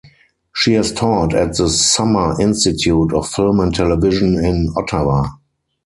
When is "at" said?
1.35-1.57